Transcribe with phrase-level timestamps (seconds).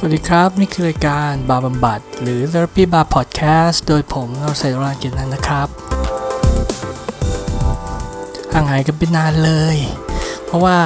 [0.00, 5.68] สวัสดีครับ นี่คือรายการบาร์บำบัด หรือ Therapy Bar Podcast โดยผมนรเศรษฐรานกิจนันนะครับ
[8.52, 9.76] ห่างหายกันไปนานเลย
[10.44, 10.78] เพราะว่า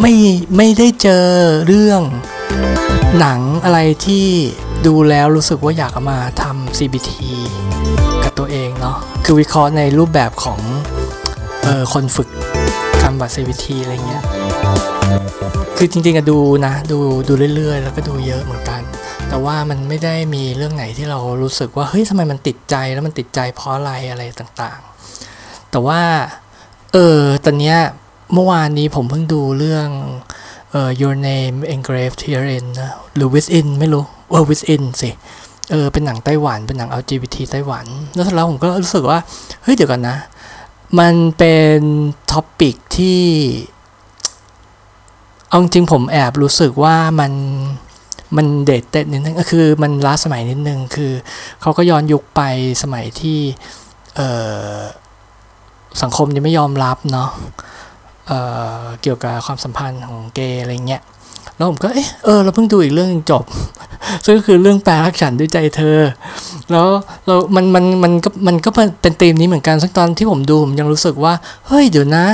[0.00, 0.12] ไม่
[0.56, 1.26] ไม่ได้เจอ
[1.66, 2.02] เรื่อง
[3.18, 4.26] หนังอะไรที่
[4.86, 7.10] ดูแล้วรู้สึกว่าอยากมาทำ CBT
[8.24, 10.60] กับตัวเองเนาะคือวิเคราะห์ในรูปแบบของ
[11.66, 12.28] ออคนฝึก
[13.02, 14.22] ทำบัตร CBT อะไรเงี้ย
[15.84, 18.80] คือจริงๆอะดูนะดูดูเรื่อยๆ แล้วก็ดูเยอะเหมือนกัน
[19.28, 26.00] แต่ว่ามันไม่ได้มีเรื่องไหนที่เรารู้สึกว่าเฮ้ยทำไมมันติดใจแล้วมันติดใจเพราะอะไรอะไรต่างๆ แต่ว่า
[26.92, 27.78] เออตอนเนี้ย
[28.34, 29.88] เมื่อวานนี้ผมเพิ่งดูเรื่อง
[30.70, 35.10] เอ่อ Your Name Engraved Herein นะหรือ Within ไม่รู้เออ Within สิ
[35.70, 39.18] เออเป็นหนังไต้หวันเป็นหนัง LGBT ไต้หวัน แล้วแล้วผมก็รู้สึกว่า
[39.62, 40.16] เฮ้ย เดี๋ยวก่อนนะ
[40.98, 41.78] มันเป็น
[42.32, 43.20] ท็อปิกที่
[45.52, 47.32] เอาจริงผมแอบรู้สึกว่ามัน
[48.36, 51.12] มันเด็ดเต็ดนิดนึงก็คือมันล้าสมัยนิดนึงคือ
[51.60, 52.40] เขาก็ย้อนยุคไป
[52.82, 53.38] สมัยที่
[54.16, 54.20] เอ
[54.76, 54.78] อ
[56.02, 57.28] สังคมยังไม่ยอมรับเนาะ
[58.26, 58.32] เอ
[58.80, 61.02] อเกี่ยวกับความสัมพันธ์ของเกย์อะไรเงี้ย
[61.56, 63.44] แล้วผมก็เออเออเราเพิ่งดูอีกเรื่องนึงจบ
[64.24, 65.98] ซึ่งก็คือเรื่องแปลรักฉันด้วยใจเธอ
[66.70, 66.86] แล้ว
[67.26, 68.70] เรามันมันมันก็มันก็
[69.02, 71.34] เป็นธีมนี้เหมือนกันซึ่งตอนที่ผมดูผมยังรู้สึกว่า
[71.66, 72.24] เฮ้ยเดี๋ยวนะ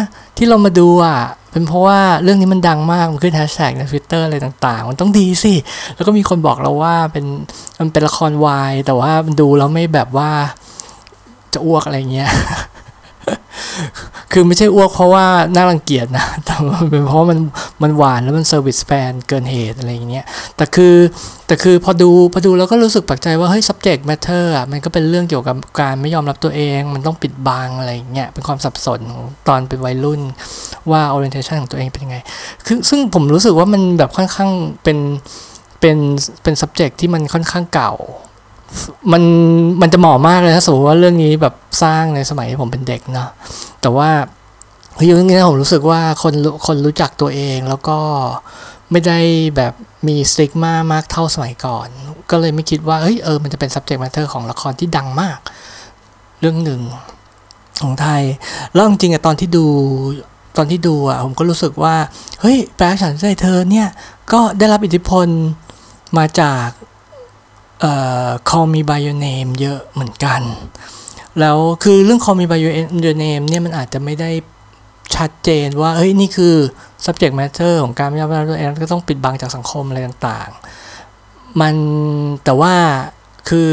[0.40, 1.18] ที่เรามาดูอะ
[1.52, 5.54] เป็นเพราะว่าเรื่องนี้มันดังมาก มันขึ้นแฮชแท็กในทวิตเตอร์อะไรต่างๆ มันต้องดีสิ
[5.94, 7.24] แล้วก็มีคนบอกเราว่าเป็น
[7.80, 10.30] มันเป็นละครวายแต่ว่ามันดูแล้วไม่แบบว่า
[11.54, 12.30] จะอ้วกอะไรเงี้ย
[14.32, 17.38] คือไม่ใช่อ้วกเพราะว่าน่ารังเกียจนะ แต่มันเป็นเพราะมัน
[17.82, 20.24] มันหวานแล้วมัน service แฟนเกินเหตุอะไรอย่างเงี้ย
[20.56, 20.94] แต่คือ
[21.46, 30.20] แต่คือพอดูพอดูแล้วก็รู้สึกแปลกใจว่าเฮ้ย subject matter อะมันก็เป็นเรื่องเกี่ยวกับการไม่ยอมรับตัวเอง มันต้องปิดบังอะไรอย่างเงี้ย เป็นความสับสนของตอนเป็นวัยรุ่น
[30.90, 32.16] ว่า orientation ของตัวเองเป็นยังไง
[32.66, 34.50] คือซึ่งผมรู้สึกว่ามันแบบค่อนข้าง
[34.84, 34.98] เป็น
[35.80, 35.98] เป็น
[36.42, 37.94] เป็น subject ที่มันค่อนข้างเก่า
[39.12, 39.22] มัน
[39.80, 43.28] มันจะเหมาะมากเลยถ้าสมมติว่าเรื่องนี้แบบสร้างในสมัยที่ผมเป็นเด็กเนาะ
[43.80, 44.10] แต่ว่า
[44.94, 46.34] เฮ้ยเรื่องนี้ผมรู้สึกว่าคน
[46.66, 47.98] คนรู้จักตัวเองแล้วก็
[48.90, 49.18] ไม่ได้
[49.56, 49.72] แบบ
[50.08, 51.88] มีสติ๊กมามากเท่าสมัยก่อน
[52.30, 55.38] ก็เลยไม่คิดว่าเฮ้ยเออมันจะเป็น subject matter ของละครที่ดังมาก
[56.40, 56.80] เรื่องหนึ่ง
[57.82, 58.22] ของไทย
[58.72, 59.66] แล้วจริงๆอะตอนที่ดู
[60.56, 61.94] ตอนที่ดูอะผมก็รู้สึกว่า
[62.40, 63.88] เฮ้ยแปลฉันใจเธอเนี่ย
[64.32, 65.26] ก็ได้รับอิทธิพล
[66.18, 66.66] มาจาก
[68.48, 70.42] Call Me by Your Name เยอะเหมือนกัน
[71.40, 74.30] แล้วคือเรื่อง Call Me by Your Name เนี่ยมันอาจจะไม่ได้
[75.16, 76.54] ชัดเจนว่า เฮ้ย นี่คือ
[77.04, 81.74] subject matter ของการไม่ยอมรับตัวเองก็ต้องปิดบังจากสังคมอะไรต่างๆ มัน
[82.44, 82.74] แต่ว่า
[83.48, 83.72] คือ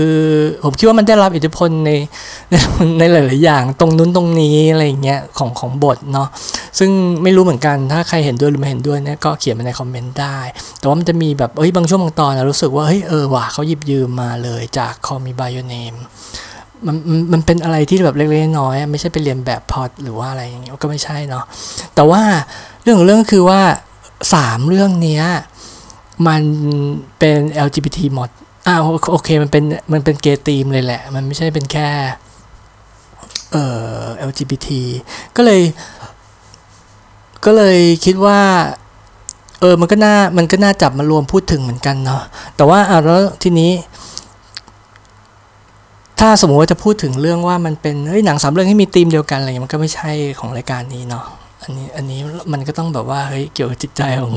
[0.63, 1.91] ผมคิดว่ามันได้รับอิทธิพลใน
[2.99, 6.27] ในหลาย ๆ อย่าง ตรงนู้นตรงนี้อะไรอย่างเงี้ยของของบทเนาะ
[6.79, 6.89] ซึ่ง
[7.23, 10.39] ไม่รู้เหมือนกันถ้าใครเห็นด้วยหรือไม่เห็นด้วยเนี่ยก็เขียนมาในคอมเมนต์ได้
[10.79, 15.97] แต่ว่ามันจะมีแบบเฮ้ยบางช่วงบางตอนนะรู้สึกว่าเฮ้ยเออว่ะเขาหยิบยืมมาเลยจาก Call Me by Your Name
[16.85, 21.43] มันมันมันเป็นอะไรที่แบบเล็กๆน้อยๆไม่ใช่ไปเรียนแบบพอดหรือว่าอะไรอย่างเงี้ยก็ไม่ใช่เนาะ
[21.95, 22.21] แต่ว่า
[22.81, 23.61] เรื่องของเรื่องคือว่า
[24.33, 25.25] สามเรื่องเนี้ย
[26.27, 26.41] มัน
[27.19, 28.29] เป็น LGBT หมด
[28.67, 28.75] อ่า
[29.11, 31.87] โอเคมันเป็นมันเป็นเกย์ทีมเลยแหละ มันไม่ใช่เป็นแค่
[33.51, 33.65] เอ่
[33.97, 34.67] อ LGBT
[35.35, 35.61] ก็เลย
[37.45, 38.39] ก็เลยคิดว่า
[39.59, 42.21] เออมันก็น่ามันก็น่าจับมารวมพูดถึงเหมือนกันเนาะ
[42.55, 43.71] แต่ว่าอ่าแล้วทีนี้
[46.19, 51.25] ถ้าสมมติว่าจะพูดถึงเรื่องว่ามันเป็นเฮ้ยหนังสามเรื่องให้มีธีมเดียวกันอะไรเงี้ยมันก็ไม่ใช่ของรายการนี้เนาะ
[51.63, 52.19] อันนี้อันนี้
[52.51, 54.33] มันก็ต้องแบบว่าเฮ้ยเกี่ยวกับจิตใจของ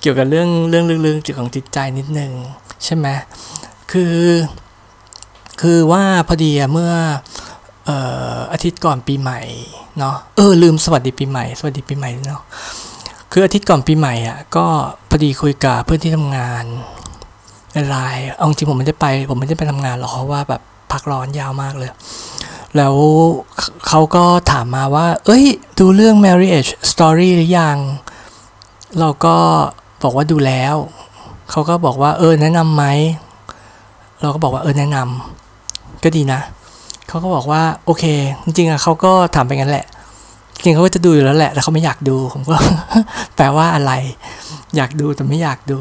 [0.00, 2.32] เกี่ยวกับเรื่องเรื่องลึกๆเกี่ยวกับจิตใจนิดนึง
[2.84, 3.06] ใช่ไหม
[3.92, 4.16] คือ
[5.60, 6.92] คือว่าพอดีเมื่อ
[7.84, 7.98] เอ่
[8.34, 9.40] ออาทิตย์ก่อนปีใหม่
[9.98, 12.42] เนาะเออลืมสวัสดีปีใหม่ สวัสดีปีใหม่เนาะ
[13.32, 14.66] คืออาทิตย์ก่อนปีใหม่อะก็
[15.10, 16.64] พอดีคุยกับเพื่อนที่ทำงาน
[17.72, 21.90] ในไลน์เอาจริงผมไม่ได้ไป ผมไม่ได้ไปทำงานหรอกเพราะว่าแบบพักร้อนยาวมากเลย
[22.76, 22.94] แล้ว
[23.88, 25.44] เขาก็ถามมาว่า เอ้ย
[25.78, 27.78] ดูเรื่อง marriage story หรือยัง
[28.98, 29.36] เราก็
[30.02, 30.76] บอกว่าดูแล้ว
[31.50, 32.84] เขาก็บอกว่าเออแนะนำไหม
[34.20, 36.40] เราก็บอกว่าเออแนะนำก็ดีนะ
[37.08, 38.04] เขาก็บอกว่าโอเค
[38.44, 39.86] จริงๆอะเขาก็ถามไปงั้นแหละ
[40.62, 42.56] จริงเขาก็จะดูอยู่แล้วแหละแต่เขาไม่อยากดูผมก็
[43.36, 43.92] แปลว่าอะไร
[44.76, 45.80] อยากดูแต่ไม่อยากดู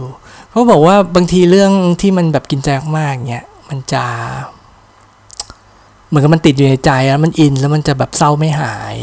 [0.50, 4.04] เขาบอกว่าบางทีเรื่องที่มันแบบกินใจมากๆเงี้ยมันจะ
[6.07, 8.98] เหมือนกับมันติดอยู่ในใจแล้วมันอินแล้วมันจะแบบเศร้าไม่หาย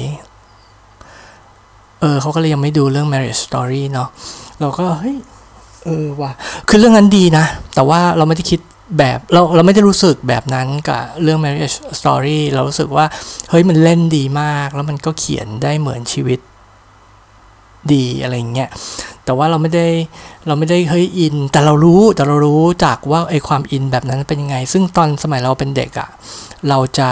[2.01, 4.09] เออเขาก็เลยยังไม่ดูเรื่อง marriage story เนาะ
[4.61, 5.17] เราก็เฮ้ย
[5.87, 6.33] เออว่ะ
[6.69, 7.45] คือเรื่องนั้นดีนะ
[7.75, 8.61] แต่ว่าเราไม่ได้คิด
[8.99, 13.07] แบบเราเราไม่ได้รู้สึกแบบนั้นกับเรื่อง marriage story เรารู้สึกว่า
[13.51, 16.41] เฮ้ยมันเล่นดีมาก แล้วมันก็เขียนได้เหมือนชีวิต
[17.93, 18.69] ดีอะไรเงี้ย
[19.25, 19.87] แต่ว่าเราไม่ได้
[20.47, 26.09] เราไม่ได้เฮ้ยอิน แต่เรารู้แต่เรารู้จากว่าไอความอินแบบนั้นเป็นยังไง ซึ่งตอนสมัยเราเป็นเด็กอะ่ะ
[26.69, 27.11] เราจะ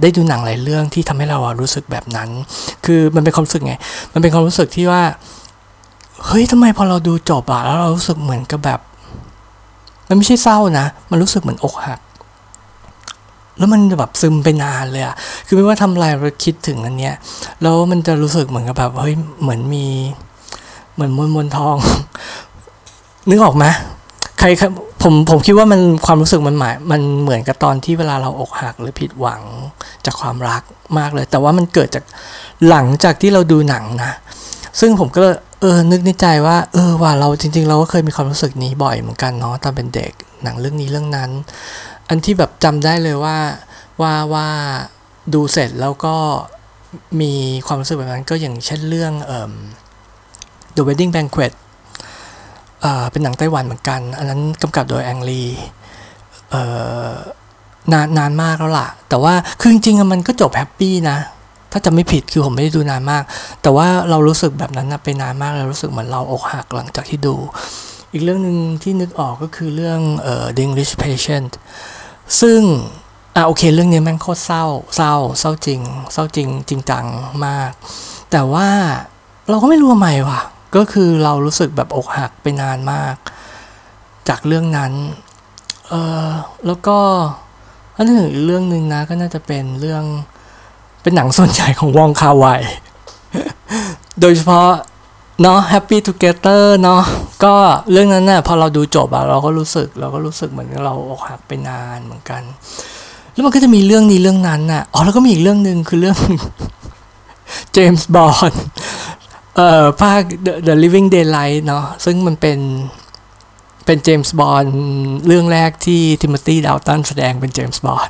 [0.00, 2.28] ได้ดูหนังหลายเรื่องที่ทำให้เรารู้สึกแบบนั้น
[2.86, 3.74] คือมันเป็นความรู้สึกไง
[4.14, 5.02] มันเป็นความรู้สึกที่ว่า
[6.26, 8.80] เฮ้ยทำไมพอเราดูจบอะแล้วเรารู้สึกเหมือนกับแบบ
[10.08, 12.00] มันไม่ใช่เศร้านะ มันรู้สึกเหมือนอกหัก
[13.58, 15.14] แล้วมันแบบซึมไปนานเลยอะ
[15.46, 17.14] คือไม่ว่าทำอะไรเราคิดถึงอันเนี้ย
[17.62, 19.86] แล้วมันจะรู้สึกเหมือนกับแบบเฮ้ยเหมือนมี
[20.94, 21.76] เหมือนมวลมวลทอง
[23.28, 23.64] นึกออกไหม
[24.38, 24.46] ใคร
[25.02, 29.42] ผมผมคิดว่ามันความรู้สึกมันหมายมันเหมือนกับตอนที่เวลาเราอกหักหรือผิดหวัง
[30.04, 30.62] จากความรัก
[30.98, 32.04] มากเลย แต่ว่ามันเกิดจาก
[32.68, 34.12] หลังจากที่เราดูหนังนะ
[34.80, 35.24] ซึ่งผมก็
[35.60, 40.12] เออ นึกในใจว่า เออ ว่าเราจริง ๆ เราก็เคยมีความรู้สึกนี้บ่อยเหมือนกันเนาะ ตอนเป็นเด็ก
[40.42, 41.30] หนังเรื่องนี้เรื่องนั้น
[42.08, 43.36] อันที่แบบจำได้เลยว่า
[44.02, 44.48] ว่า ว่า
[45.34, 46.14] ดูเสร็จแล้วก็
[47.20, 47.32] มี
[47.66, 49.52] ความรู้สึกแบบนั้นก็อย่างเช่นเรื่องเอ่อ
[50.76, 51.52] The Wedding Banquet
[53.10, 55.42] เป็นหนังไต้หวันเหมือนกัน อันนั้นกำกับโดยแองลี
[57.92, 61.18] นานนานมากแล้วล่ะ แต่ว่า คือจริงๆมันก็จบแฮปปี้นะ
[61.72, 63.22] ถ้าจะไม่ผิดคือผมไม่ได้ดูนานมาก
[63.62, 67.36] แต่ว่าเรารู้สึกแบบนั้นนะไปนานมากเรารู้สึกเหมือนเราอกหักหลังจากที่ดู
[68.12, 71.50] อีกเรื่องหนึ่งที่นึกออกก็คือเรื่องเอ่อ The English Patient
[72.40, 72.60] ซึ่ง
[73.36, 74.64] อะโอเคเรื่องนี้แม่งโคตรเศร้า
[74.96, 75.80] เศร้า เศร้าจริง
[76.12, 77.06] เศร้าจริง จริงจัง
[77.46, 77.70] มาก
[78.30, 78.68] แต่ว่า
[79.48, 80.40] เราก็ไม่รู้ทำไมว่ะ
[80.76, 83.16] ก็คือเรารู้สึกแบบอกหักไปนานมาก
[84.28, 84.92] จากเรื่องนั้น
[85.88, 85.94] เอ
[86.26, 86.30] อ
[86.66, 86.98] แล้วก็
[87.94, 90.04] อันนึงอีกเรื่องหนึ่งนะก็น่าจะเป็นเรื่อง
[91.02, 92.46] เป็นหนังส่วนใหญ่ของวองคาไว
[94.20, 94.70] โดยเฉพาะ
[95.42, 97.02] เนาะ Happy Together เนาะ
[97.44, 97.54] ก็
[97.92, 102.42] เรื่องนั้นนะ่ะพอเราดูจบอะเราก็รู้สึกเราก็รู้สึกเหมือนเราอกหักไปนานเหมือนกัน
[103.32, 106.18] แล้วมันก็จะมีเรื่องนี้เรื่องนั้นน่ะอ๋อแล้วก็มีอีกเรื่องหนึ่งคือเรื่อง
[107.72, 108.52] เจมส์บอน
[109.56, 112.58] เอ่อภาค The, The Living Daylight เนาะซึ่งมันเป็น
[113.86, 114.64] เป็นเจมส์บอน
[115.26, 118.08] เรื่องแรกที่ทิมอธีดาวตันแสดงเป็นเจมส์บอน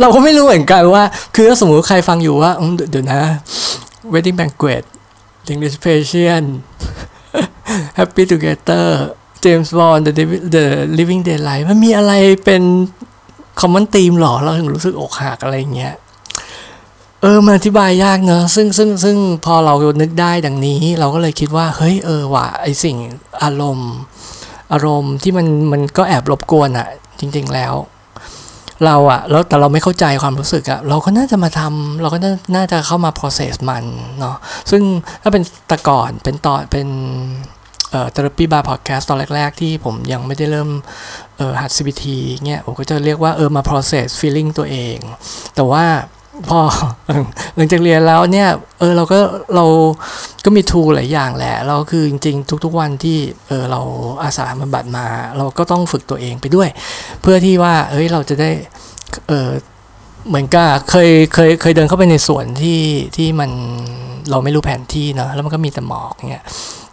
[0.00, 1.04] เราก็ไม่รู้เหมือนกันว่า
[1.34, 2.52] คือถ้าสมมติใครฟังอยู่ว่า
[2.90, 3.20] เดี๋ยวนะ
[4.12, 4.84] Wedding Banquet
[5.52, 6.46] English Patient
[7.98, 8.86] Happy Together
[9.44, 10.12] James Bond The,
[10.54, 10.64] The
[10.98, 12.12] Living Daylight มันมีอะไร
[12.44, 12.62] เป็น
[13.60, 15.94] คอมมอนตีมหรอ เราถึงรู้สึกอกหักอะไรเงี้ย
[17.22, 22.96] เออมันอธิบายยากเนอะซึ่งซึ่งซึ่งพอเรานึกได้ดังนี้ เราก็เลยคิดว่า เฮ้ย เออว่ะไอสิ่ง
[23.42, 23.92] อารมณ์
[24.72, 26.88] อารมณ์ที่มันมันก็แอบรบกวนอะ
[27.20, 27.74] จริง ๆแล้ว
[28.86, 32.18] เราอะแล้วแต่เราไม่เข้าใจความรู้สึกอะเราก็น่าจะมาทำเราก็
[32.54, 33.84] น่าจะเข้ามา process มัน
[34.18, 34.36] เนาะ
[34.70, 34.82] ซึ่ง
[35.22, 36.88] ถ้าเป็นตะก่อนเป็นตอนเป็น
[37.90, 40.70] เอ่อ therapy bar podcast ตอนแรก ๆ ที่ผมยังไม่ได้เริ่ม
[41.36, 42.04] เอ่อหัด CBT
[42.46, 44.98] เงี้ยผมก็จะเรียกว่าเออมา process feeling ตัวเอง
[45.54, 45.84] แต่ว่า
[46.48, 46.60] พอ
[47.56, 48.48] หลังจากเรียนแล้วเนี่ย
[48.78, 49.18] เออเราก็
[49.56, 49.64] เรา
[50.44, 53.80] ก็มีทูหลายอย่างแหละ เราคือจริง ๆ ทุก ๆวันที่เออเรา
[54.22, 55.06] อาสาบำบัดมา
[55.38, 56.68] เราก็ต้องฝึกตัวเองไปด้วย
[57.22, 58.50] เพื่อที่ว่าเฮ้ยเราจะได้
[59.28, 59.48] เออ
[60.28, 62.80] เหมือนกับเคยเคยเคยเดินเข้าไปในสวนที่
[63.16, 63.50] ที่มัน
[64.30, 66.44] เราไม่รู้แผนที่เนาะแล้วมันก็มีแต่หมอกเนี่ย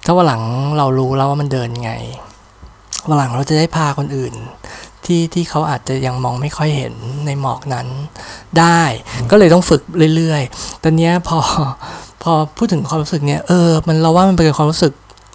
[0.06, 0.42] ถ้าวันหลัง
[0.78, 1.92] เรารู้แล้วว่ามันเดินไง
[3.10, 4.34] วันหลังเราจะได้พาคนอื่น
[5.08, 6.94] ที่ที่เขาอาจจะยังมองไม่ค่อยเห็น
[7.26, 7.88] ในหมอกนั้น
[8.60, 8.82] ได้
[9.32, 9.82] ก็เลยต้องฝึก
[10.16, 11.40] เรื่อยๆ ตอนนี้พอ
[12.24, 14.94] พอพูดถึงความรู้สึกเนี้ยเออ มันเราว่ามันเป็นความรู้สึก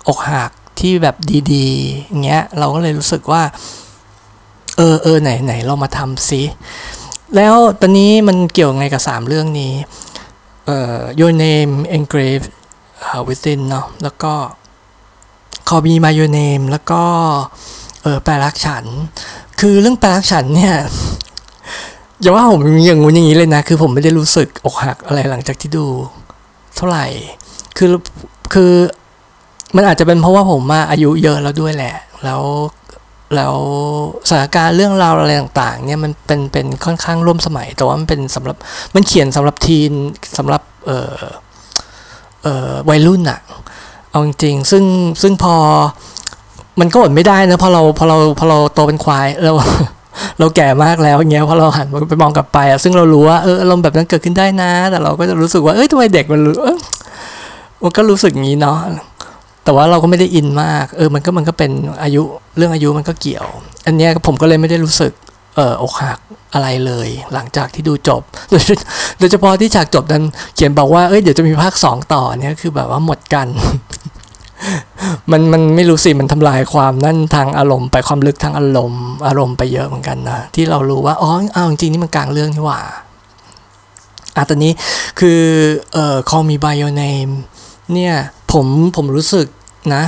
[0.09, 0.51] อกหัก
[0.81, 1.17] ที่แบบ
[1.53, 3.43] ดีๆอย่างเงี้ยเราก็เลยรู้สึกว่า
[4.77, 6.43] เออเออไหนไหนเรามาทำซิ
[7.37, 9.73] แล้วตอนนี้มันเกี่ยวไงกับสามเรื่องนี้
[10.67, 12.49] เอ่อ your name engraved
[13.29, 14.33] within เนาะแล้วก็
[15.69, 17.03] call me by your name แล้วก็
[18.03, 18.85] เออแปลรักฉัน
[19.61, 20.77] คือเรื่องแปลรักฉันเนี่ย
[22.21, 25.87] อย่าว่าผมอย่างงู้นอย่างนี้เลยนะ คือผมไม่ได้รู้สึกอกหักอะไรหลังจากที่ดู
[26.77, 27.07] เท่าไหร่
[27.77, 27.89] คือ
[28.55, 28.73] คือ
[29.77, 32.43] มันอาจจะเป็นเพราะว่าผมมาอายุเยอะแล้วด้วยแหละ แล้ว
[33.37, 33.57] แล้ว
[34.29, 38.57] สถานการณ์เรื่องราวอะไรต่างๆ เนี่ยมันเป็นเป็นค่อนข้างร่วมสมัย แต่ว่ามันเป็นสำหรับ
[38.95, 39.93] มันเขียนสำหรับทีน
[40.39, 41.13] สำหรับเออ
[42.43, 43.41] เออวัยรุ่นอะ
[44.11, 44.85] เอาจริงๆซึ่ง
[45.23, 45.55] ซึ่งพอ
[46.81, 49.53] มันก็อดไม่ได้นะพอเราพอเราพอเราโตเป็นควายเรา
[50.39, 56.55] เราแก่มากแล้วเงี้ยพอเราหันไปมองกลับไปอะซึ่งเรารู้ว่าเอออารมณ์แบบนั้นเกิดขึ้นได้นะ แต่เราก็จะรู้สึกว่าเอ้ยทำไมเด็กมันรู้
[57.83, 58.79] มันก็รู้สึกงี้เนาะ
[59.65, 61.71] แต่ว่าเราก็ไม่ได้อินมาก เออมันก็มันก็เป็น
[62.03, 62.23] อายุ
[62.57, 63.47] เรื่องอายุมันก็เกี่ยว
[63.87, 65.13] อันเนี้ยผมก็เลยไม่ได้รู้สึก
[65.57, 66.19] เอออกหัก
[66.55, 70.23] อะไรเลย หลังจากที่ดูจบ โดยเฉพาะที่ฉากจบนั้น
[70.55, 73.49] เขียนบอกว่าเอ้ยเดี๋ยวจะมีภาคสองต่อเนี่ยคือแบบว่าหมดกัน
[75.31, 82.81] มันมันไม่รู้สิมันทำลายความนั่นทางอารมณ์ไปความลึกทางอารมณ์ อารมณ์ไปเยอะเหมือนกันนะที่เรารู้ว่าอ๋อเอาจริงๆนี่มันกลางเรื่องนี่หว่า
[84.37, 84.73] อะตอนนี้
[85.21, 85.41] คือ
[85.93, 87.33] เอ่อ call me by your name
[87.95, 88.15] เนี่ย
[88.53, 88.67] ผม
[88.97, 89.47] ผมรู้สึก
[89.95, 90.05] นะ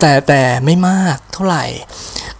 [0.00, 1.64] แต่แต่ไม่มากเท่าไหร่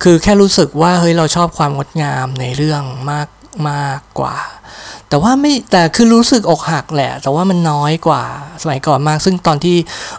[0.03, 3.29] คือแค่รู้สึกว่าเฮ้ยเราชอบความงดงามในเรื่องมาก
[3.71, 4.37] มากกว่า
[5.11, 8.23] แต่ว่าไม่แต่คือรู้สึกอกหักแหละ แต่ว่ามันน้อยกว่า
[8.63, 9.77] สมัยก่อนมาก ซึ่งตอนที่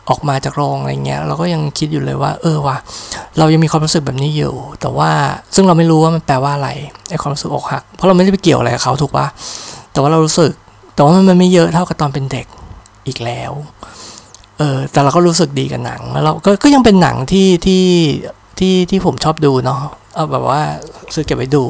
[0.10, 2.78] ออกมาจากโรงอะไรเงี้ยเราก็ยังคิดอยู่เลยว่า เออว่ะ
[3.38, 5.12] เรายังมีความรู้สึกแบบนี้อยู่ แต่ว่า
[5.56, 6.70] ซึ่งเราไม่รู้ว่ามันแปลว่าอะไร
[7.10, 9.28] ไอ้ความรู้สึกอกหัก เพราะเราไม่ได้ไปเกี่ยวอะไรกับเขาถูกปะ
[9.92, 10.52] แต่ว่าเรารู้สึก
[10.96, 12.48] แต่ว่ามันไม่เยอะเท่ากับตอนเป็นเด็ก
[13.08, 13.52] อีกแล้ว
[14.58, 17.86] เออแต่เราก็รู้สึกดีกับหนังแล้วเราก็ก็ยังเป็นหนังที่ที่
[18.60, 19.82] ที่ที่ผมชอบดูเนาะ
[20.16, 20.62] เอาแบบว่า
[21.14, 21.64] ซื้อเก็บไว้ดู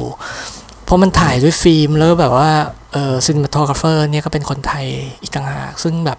[0.92, 2.50] เพราะมันถ่ายด้วยฟิล์มแล้วแบบว่า
[2.92, 4.86] เออ cinematographer เนี่ยก็เป็นคนไทย
[5.20, 6.18] อีกต่างหากซึ่งแบบ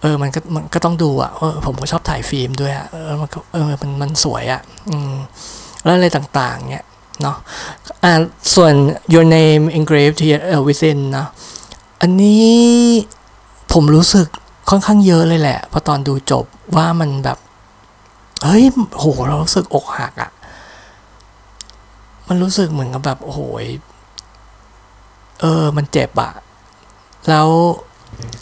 [0.00, 5.14] เออมันก็มันก็ต้องดูอะเออผมก็ชอบถ่ายฟิล์มด้วยอะเออมันเออมันมันสวยอะอืม
[5.84, 6.86] แล้วอะไรต่างๆเนี่ย
[7.22, 7.36] เนาะ
[8.04, 8.12] อ่า
[8.54, 8.72] ส่วน
[9.14, 11.28] your name engraved here uh, within เนาะ
[12.00, 12.52] อันนี้
[13.72, 14.26] ผมรู้สึก
[14.70, 16.44] ค่อนข้างเยอะเลยแหละ พอตอนดูจบ
[16.76, 17.38] ว่ามันแบบ
[18.44, 18.64] เฮ้ย
[18.98, 20.30] โหเรารู้สึกอกหักอะ่ะ
[22.28, 23.40] มันรู้สึกเหมือนกับแบบโอ้โห
[25.40, 26.32] เออ มันเจ็บอะ
[27.28, 27.48] แล้ว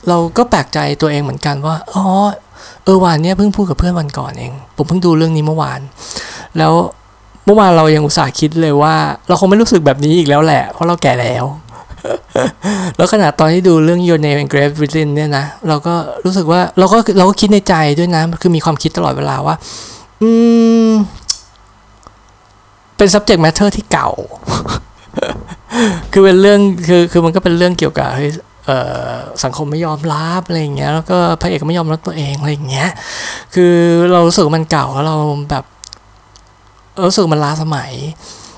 [0.09, 2.05] เราก็แปลกใจตัวเองเหมือนกันว่า อ๋อ
[2.85, 5.81] เออวันเนี้ยเพิ่งพูดกับเพื่อนวันก่อนเอง ผมเพิ่งดูเรื่องนี้เมื่อวาน
[6.59, 6.73] แล้ว
[7.45, 8.95] เมื่อวานเรายังอุตส่าห์คิดเลยว่า
[9.29, 11.45] เราคงไม่รู้สึกแบบนี้อีกแล้วแหละ เพราะเราแก่แล้ว
[12.97, 15.95] แล้วขณะตอนที่ดูเรื่อง Your Name Engraved Within เนี่ยนะ เราก็
[16.25, 19.55] รู้สึกว่าเราก็เราก็คิดในใจด้วยนะ คือมีความคิดตลอดเวลาว่า
[20.23, 20.31] อื
[20.89, 20.91] ม
[23.01, 24.11] เป็น subject matter ที่เก่า
[26.13, 28.31] คือเป็นเรื่องคือคือมันก็เป็นเรื่องเกี่ยวกับเฮ้ย
[29.45, 32.89] สังคมไม่ยอมรับอะไรอย่างเงี้ยแล้วก็พระเอกไม่ยอมรับตัวเองอะไรอย่างเงี้ย
[33.55, 33.75] คือ
[34.13, 35.17] เรารู้สึกมันเก่าแล้วเรา
[35.51, 35.65] แบบ
[37.07, 37.93] รู้สึกมันล้าสมัย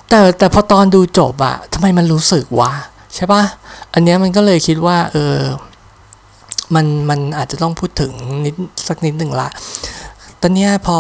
[0.09, 2.73] แต่แต่พอตอนดูจบอะทำไมมันรู้สึกวะ
[3.15, 3.43] ใช่ปะ
[3.95, 5.37] อันเนี้ยมันก็เลยคิดว่าเออ
[6.75, 8.13] มันมันอาจจะต้องพูดถึง
[8.45, 8.55] นิด
[8.89, 9.49] สักนิดหนึ่งละ
[10.41, 10.99] ตอนเนี้ยพอ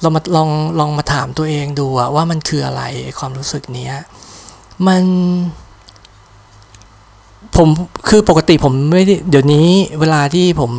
[0.00, 2.82] เรามาลองลองมาถามตัวเองดูว่ามันคืออะไร
[3.18, 3.94] ความรู้สึกเนี้ย
[4.86, 5.02] มัน
[7.56, 7.68] ผม
[8.08, 9.68] คือปกติผมไม่ไเดี๋ยวนี้
[10.00, 10.72] เวลาที่ผม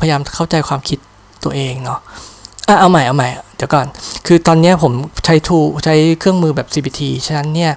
[0.00, 0.98] พยายามเข้าใจความคิด
[1.44, 2.00] ตัวเองเนาะ
[2.68, 3.86] อะเอาใหม่เอาใหม่เดี๋ยวก่อน
[4.26, 4.92] คือตอนนี้ผม
[5.24, 7.72] ใช้ทูใช้เครื่องมือแบบ CBT ฉะนั้นเนี่ย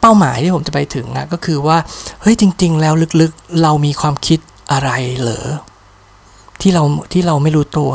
[0.00, 1.76] เป้าหมายที่ผมจะไปถึงอะก็คือว่า
[2.20, 4.38] เฮ้ยจริง ๆ แล้วลึกๆ เรามีความคิด
[4.72, 5.46] อะไรเหรอ
[6.60, 6.82] ที่เรา
[7.12, 7.90] ที่เราไม่รู้ตัว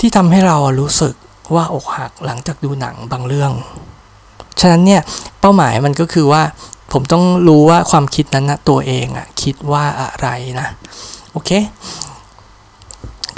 [0.00, 1.14] ที่ทำให้เรารู้สึก
[1.54, 3.52] ว่าอกหักหลังจากดูหนังบางเรื่อง
[4.60, 5.02] ฉะนั้นเนี่ย
[5.40, 6.42] เป้าหมายมันก็คือว่า
[6.92, 10.28] ผมต้องรู้ว่าความคิดนั้นนะตัวเองอะคิดว่าอะไร
[10.60, 10.68] นะ
[11.32, 11.50] โอเค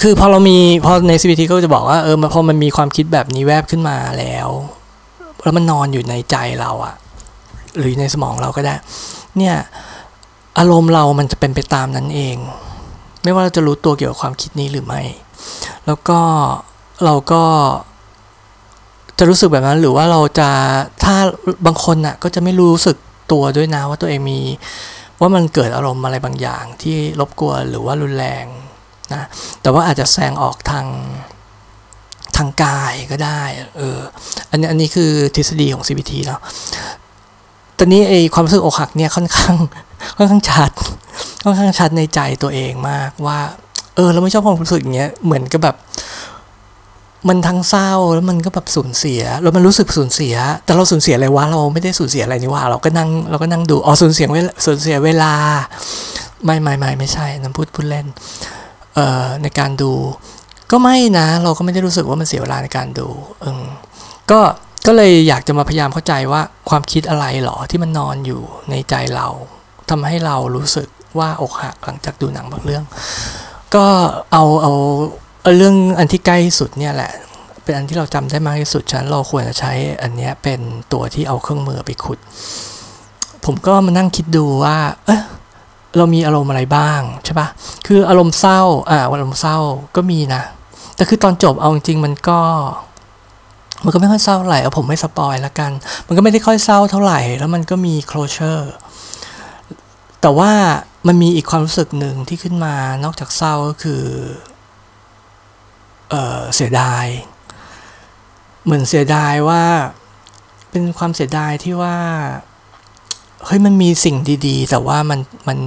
[0.01, 4.49] คือพอเรามีพอใน CBT ก็จะบอกว่าเออพอมันมีความคิดแบบนี้แวบขึ้นมาแล้ว
[5.43, 6.95] แล้วมันนอนอยู่ในใจเราอะ
[7.79, 8.75] หรือในสมองเราก็ได้
[9.39, 9.57] เนี่ย
[10.59, 12.37] อารมณ์เรามันจะเป็นไปตามนั้นเอง
[13.23, 15.03] ไม่ว่าเราจะรู้ตัวเกี่ยวกับความคิดนี้หรือไม่
[15.87, 16.19] แล้วก็
[17.05, 17.43] เราก็
[19.19, 20.51] จะรู้สึกแบบนั้นหรือว่าเราจะ
[21.05, 21.17] ถ้า
[21.67, 22.97] บางคนน่ะก็จะไม่รู้สึก
[23.33, 24.41] ตัวด้วยนะว่าตัวเองมี
[25.21, 28.45] ว่ามันเกิดอารมณ์อะไรบางอย่างที่รบกวนหรือว่ารุนแรง
[29.13, 29.23] นะ
[29.63, 30.87] แต่ว่าอาจจะแสดงออกทาง
[32.37, 33.43] ทางกายก็ได้
[33.77, 33.99] เออ
[34.51, 36.41] อันนี้อันนี้คือทฤษฎีของ CBT เนาะ
[37.79, 39.55] ตอนนี้ไอความรู้สึกอกหักเนี่ยค่อนข้าง
[40.17, 40.71] ค่อนข้างชัด
[41.45, 43.39] ค่อนข้างชัดในใจตัวเองมากว่า
[43.97, 45.77] เออเราไม่ชอบความรู้สึกอย่างเงี้ยเหมือนกับแบบ
[47.29, 50.35] มันทั้งเศร้าแล้วมันก็แบบสูญเสีย แล้วมันรู้สึกสูญเสีย
[50.65, 55.33] แต่เราสูญเสียอะไรวะเราไม่ได้สูญเสียอะไรนี่ว่า เราก็นั่งเราก็นั่งดูอ๋อสูญเสียเวลาสูญเสียเวลา
[56.45, 58.07] ไม่ไม่ไม่ไม่ใช่น้ำพูดพูดเล่น
[58.95, 59.93] เอ่อในการดู
[60.71, 63.09] ก็ไม่นะ เราก็ไม่ได้รู้สึกว่ามันเสียเวลาในการดู
[63.41, 63.65] เออ
[64.31, 64.41] ก็
[64.87, 69.29] ก็เลยอยากจะมาพยายามเข้าใจว่าความคิดอะไรหรอที่มันนอนอยู่ในใจเรา
[69.91, 72.85] ทำให้เรารู้สึกว่าอกหักหลังจากดูหนังบางเรื่อง
[73.75, 73.87] ก็
[74.33, 74.73] เอาเอา
[75.43, 77.13] เอาเรื่องอันที่ใกล้สุดเนี่ยแหละ
[77.63, 80.61] เป็นอันที่เราจำได้มากที่สุดฉะนั้นเราควรจะใช้อันนี้เป็น
[80.93, 82.19] ตัวที่เอาเครื่องมือไปขุด
[83.45, 85.23] ผมก็มานั่งคิดดูว่า เออ
[85.97, 87.49] เรามีอารมณ์อะไรบ้างใช่ปะ
[87.87, 89.59] คืออารมณ์เศร้า อ่าอารมณ์เศร้า
[89.97, 90.43] ก็มีนะ
[90.97, 92.41] แต่คือตอนจบเอาจริงๆมันก็
[93.85, 95.71] มันก็ไม่ค่อยเศร้าเท่าไหร่เอาผมไม่สปอยละกัน
[96.07, 98.65] มันก็ไม่ได้ค่อยเศร้าเท่าไหร่ แล้วมันก็มี closure
[100.21, 100.51] แต่ว่า
[101.07, 104.03] มันมีอีกความรู้สึกหนึ่งที่ขึ้นมานอกจากเศร้าก็คือ
[106.57, 107.07] เสียดาย
[108.65, 109.63] เหมือนเสียดายว่า
[110.71, 111.97] เป็นความเสียดายที่ว่า
[113.45, 115.59] เฮ้ยมันมีสิ่งดีๆ แต่ว่ามันมัน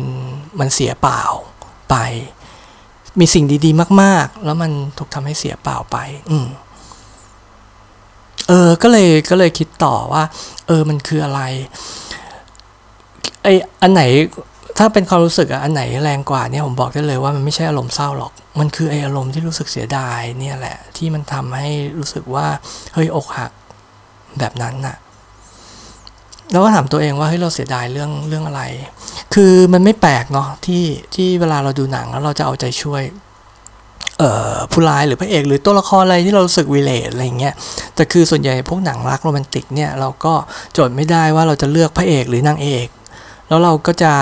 [0.59, 1.21] มันเสียเปล่า
[1.89, 1.95] ไป
[3.19, 5.97] มีสิ่งดีๆ มาก ๆ แล้วมันถูกทำให้เสียเปล่าไป
[6.31, 6.47] อืม
[8.47, 10.23] เออ ก็เลยก็เลยคิดต่อว่า
[10.67, 11.41] เออมันคืออะไร
[13.43, 13.47] ไอ
[13.81, 14.01] อันไหน
[14.77, 22.47] ถ้าเป็นความรู้สึกอะอันไหนแรงกว่าเนี่ยผมบอกได้เลยว่ามันไม่ใช่อารมณ์เศร้าหรอก มันคือไออารมณ์ที่รู้สึกเสียดายเนี่ยแหละ ที่มันทำให้รู้สึกว่า
[22.93, 23.51] เฮ้ยอกหัก
[24.39, 24.95] แบบนั้นน่ะ
[26.51, 28.61] แล้วก็ถามตัวเองว่าเฮ้ยเราเสียดายเรื่องเรื่องอะไร
[29.33, 30.83] คือมันไม่แปลกเนาะที่
[31.15, 33.03] ที่เวลาเราดูหนังแล้วเราจะเอาใจช่วย
[34.19, 37.53] เอ่อผู้ร้ายหรือพระเอก หรือตัวละครอะไรที่เรารู้สึกวิเลตอะไรเงี้ย
[37.95, 40.33] แต่คือส่วนใหญ่พวกหนังรักโรแมนติกเนี่ยเราก็
[40.73, 42.87] โจทย์ไม่ได้ว่าเราจะเลือกพระเอกหรือนางเอก
[43.51, 44.13] แล้วเราก็จะ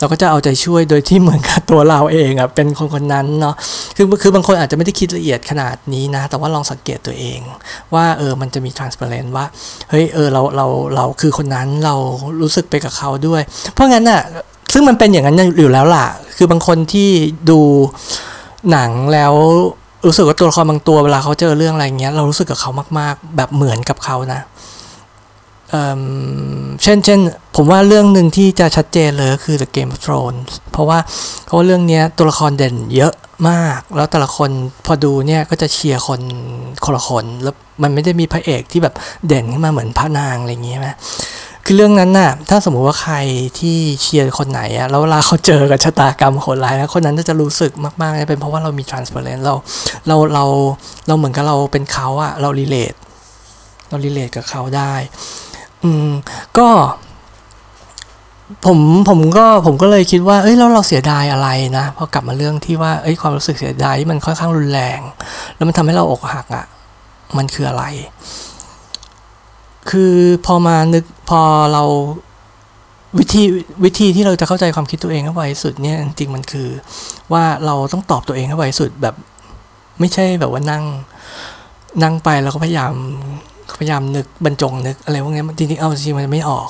[0.00, 3.54] เราก็จะเอาใจช่วยโดยที่เหมือนกับตัวเราเองอะ่ะเป็นคนคนนั้นเนาะ
[3.96, 7.40] คือคือบางคนอาจจะไม่ได้คิดละเอียดขนาดนี้นะ แต่ว่าลองสังเกตตัวเอง
[7.94, 9.44] ว่าเออมันจะมี transparent ว่า
[9.90, 11.94] เฮ้ยเออเราเราเราคือคนนั้นเรา
[12.42, 13.42] รู้สึกไปกับเขาด้วย
[13.74, 14.22] เพราะงั้นอะ
[14.72, 16.06] ซึ่งมันเป็นอย่างนั้นอยู่แล้วล่ะ
[16.36, 17.08] คือบางคนที่
[17.50, 17.60] ดู
[18.70, 19.34] หนังแล้ว
[20.06, 24.40] รู้สึกว่าตัวละครบางตัวเวลาเขาเจอเรื่องอะไรเงี้ยเรารู้สึกกับเขามาก ๆ แบบเหมือนกับเขานะ
[26.82, 27.20] เช่นเช่น
[27.56, 30.98] ผมว่าเรื่องหนึ่งที่จะชัดเจนเลยก็คือ The Game of Thrones เพราะว่า
[31.46, 33.14] เพราะเรื่องนี้ตัวละครเด่นเยอะ
[33.50, 34.50] มาก แล้วแต่ละคน
[34.86, 36.20] พอดูเนี่ยก็จะเชียร์คน
[36.84, 38.94] คนละคน แล้วมันไม่ได้มีพระเอกที่แบบ
[39.26, 40.88] เด่นขึ้นมาเหมือนพระนางอะไรอย่างเงี้ยไหม
[41.64, 43.16] คือเรื่องนั้นน่ะ ถ้าสมมุติว่าใคร
[43.58, 49.54] ที่เชียร์คนไหนอะแล้วเวลาเขาเจอกับชะตากรรมโหดร้ายแล้วคนนั้นจะรู้สึกมากๆเป็นเพราะว่าเรามี transparent เรา
[50.06, 50.44] เราเรา
[51.06, 52.98] เราเหมือนกับเราเป็นเขาอะเรา relate
[53.88, 54.92] เรา relate กับเขาได้
[55.84, 56.10] อืม
[56.58, 56.68] ก็
[58.64, 65.00] ผมผมก็ผมก็เลยคิดว่า เอ้ยแล้วเราเสียดายอะไรนะพอกลับมาเรื่องที่ว่า เอ้ยความรู้สึกเสียดายที่มันค่อนข้างรุนแรง
[65.56, 66.66] แล้วมันทำให้เราอกหักอะ่ะ
[67.36, 67.84] มันคืออะไร
[69.90, 70.14] คือ
[70.46, 71.42] พอมานึกพอ
[71.72, 71.82] เรา
[73.18, 73.42] วิธี
[73.84, 76.68] วิธีที่เราจะเข้าใจความคิดตัวเองให้ไวสุดเนี่ยจริงมันคือ
[77.32, 79.14] ว่าเราต้องตอบตัวเองให้ไวสุดแบบ
[80.00, 80.84] ไม่ใช่แบบว่านั่ง
[82.02, 82.92] นั่งไปแล้วก็พยายาม
[83.78, 86.68] พยายามนึกบรรจงนึกอะไรพวกนี้จริงๆเอาจริงมันไม่ออก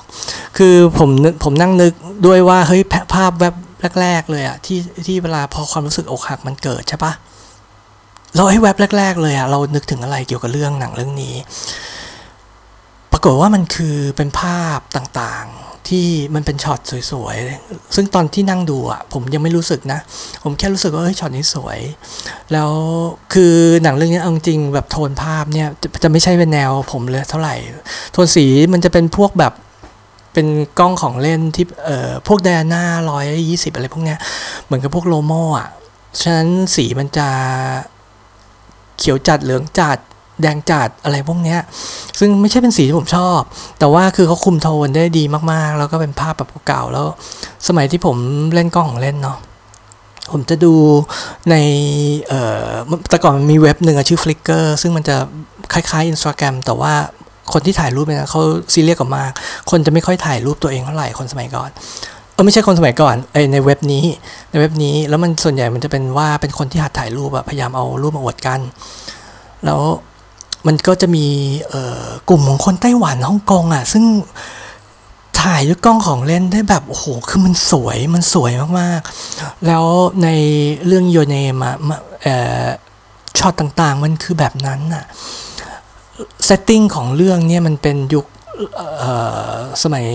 [0.56, 1.92] คือผมนึกผมนั่งนึก
[2.26, 2.82] ด้วยว่าเฮ้ย
[3.14, 3.54] ภาพแวบ
[4.00, 7.12] แรก ๆ เลยอะที่ที่เวลาพอความรู้สึกอกหักมันเกิดใช่ปะ
[8.36, 11.34] เราให้แวบแรก ๆ เลยอะเรานึกถึงอะไรเกี่ยวกับเรื่องหนังเรื่องนี้
[13.12, 20.00] ปรากฏว่ามันคือเป็นภาพต่างๆ ที่มันเป็นช็อตสวยๆ ซึ่งตอนที่นั่งดูอะผมยังไม่รู้สึกนะ
[20.42, 21.78] ผมแค่รู้สึกว่าเฮ้ยช็อตนี้สวย
[22.52, 22.70] แล้ว
[23.32, 27.54] คือหนังเรื่องนี้เอาจริงแบบโทนภาพเนี่ยจะจะไม่ใช่เป็นแนวผมเลยเท่าไหร่
[28.12, 29.52] โทนสีมันจะเป็นพวกแบบ
[30.34, 30.46] เป็น
[30.78, 34.18] กล้องของเล่นที่เอ่อพวกไดอาน่าร้อยยี่สิบอะไรพวกเนี้ย
[34.64, 35.68] เหมือนกับพวก Lomo อะ
[36.20, 37.28] ฉะนั้นสีมันจะ
[38.98, 39.98] เขียวจัดเหลืองจัด
[40.42, 41.60] แดงจัดอะไรพวกเนี้ย
[42.18, 43.40] ซึ่งไม่ใช่เป็นสีที่ผมชอบ
[43.78, 47.06] แต่ว่าคือเขาคุมโทนได้ดีมากๆ แล้วก็เป็นภาพแบบเก่าแล้ว
[47.68, 48.16] สมัยที่ผม
[48.54, 49.38] เล่นกล้องของเล่นเนาะ
[50.32, 50.74] ผมจะดู
[51.50, 51.54] ใน
[52.28, 52.68] เอ่อ
[53.10, 55.16] แต่ก่อนมันมีเว็บหนึ่งชื่อ Flickr ซึ่งมันจะ
[55.72, 56.94] คล้ายๆ Instagram แต่ว่า
[57.52, 58.40] คนที่ถ่ายรูปเนี่ยเขา
[58.72, 59.30] ซีเรียสกว่ามาก
[59.70, 61.70] คนจะไม่ค่อยถ่ายรูปตัวเองเท่าไหร่คนสมัยก่อน
[62.32, 64.04] เออไม่ใช่คนสมัยก่อนไอในเว็บนี้
[64.50, 68.60] ในเว็บนี้แล้วมันส่วนใหญ่มันจะเป็นว่าเป็นคนที่หัดถ่ายรูปอะพยายามเอารูปมาอวดกัน
[69.64, 69.80] แล้ว
[70.66, 71.26] มันก็จะมี
[72.28, 74.04] กลุ่มของคนไต้หวันฮ่องกงอะ ซึ่ง
[75.40, 79.84] ถ่ายด้วยกล้องของเล่นได้แบบโอ้โห คือมันสวยมันสวยมากๆ แล้ว
[80.22, 80.28] ใน
[80.86, 81.74] เรื่อง Your Name อะ
[83.38, 85.04] ช็อตต่างๆ มันคือแบบนั้นอะ
[86.44, 88.26] setting ของเรื่องเนี่ยมันเป็นยุค
[89.82, 90.06] สมัย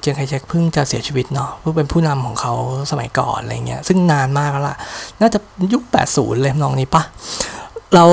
[0.00, 2.52] เจียงไคเชกเพิ่งจะเสียชีวิตเนาะเพิ่งเป็นผู้นำของเขา
[2.90, 4.76] สมัยก่อนอะไรเงี้ยซึ่งนานมากแล้วล่ะ
[5.20, 5.38] น่าจะ
[5.72, 7.02] ยุค 80 เลยน้องนี้ปะ
[7.94, 8.10] แล้ว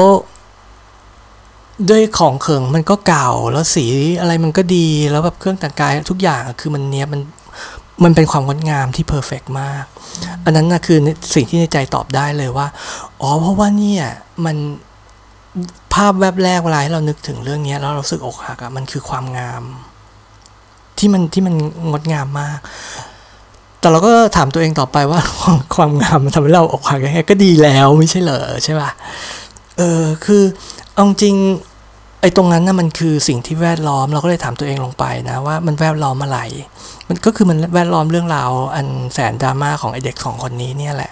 [1.89, 3.85] ด้วยของเขิงมันก็เก่าแล้วสี
[4.19, 7.21] อะไรมันก็ดีแล้วแบบเครื่องแต่งกายทุกอย่างคือมันเนี้ยมัน
[8.03, 9.85] มันเป็นความงดงามที่เพอร์เฟกมาก
[10.45, 10.97] อันนั้นนะคือ
[11.35, 12.67] สิ่งที่ในใจตอบได้เลยว่า
[13.21, 14.05] อ๋อ เพราะว่าเนี่ย
[14.45, 14.57] มัน
[15.93, 19.63] ภาพแวบแรกเวลาเรานึกถึงเรื่องนี้แล้วเราสึกอกหักอะมันคือความงาม
[20.97, 21.55] ที่มันที่มัน
[21.89, 22.59] งดงามมาก
[23.79, 25.19] แต่เราก็ถามตัวเองต่อไปว่า
[25.75, 28.89] ความงามมันทำให้เราอกหักยังไงก็ดีแล้วไม่ใช่เหรอใช่ป่ะ
[29.77, 30.43] เออคือ
[31.01, 31.37] เอาจริง
[32.21, 36.39] ไอ้ตรงนั้นนะ่ะมันคือสิ่งที่แวดล้อมเราก็เลยถามตัวเองลงไปนะว่ามันแวดล้อมอะไร
[37.09, 41.11] มันก็คือมันแวดล้อมเรื่องราวอันแสนดราม่าของไอเด็กสองคนนี้เนี่ยแหละ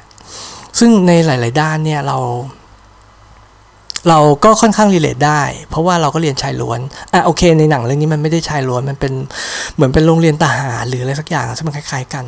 [0.80, 2.18] ซึ่งในหลาย ๆ ด้านเนี่ยเรา
[4.10, 6.80] เราก็ค่อนข้างรีเลทได้ เพราะว่าเราก็เรียนชายล้วน
[7.14, 9.14] อะโอเค ในหนังเรื่องนี้มันไม่ได้ชายล้วนมันเป็น
[9.76, 12.26] เหมือนเป็นโรงเรียนทหารหรืออะไรสักอย่างซึ่งมันคล้าย ๆ กัน